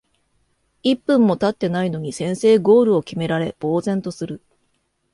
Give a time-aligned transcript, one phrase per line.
[0.81, 4.41] 一分もたってないのに先制ゴールを決められ呆然とする